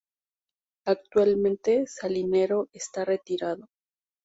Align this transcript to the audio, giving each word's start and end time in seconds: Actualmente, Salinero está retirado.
Actualmente, 0.87 1.85
Salinero 1.85 2.69
está 2.73 3.05
retirado. 3.05 3.67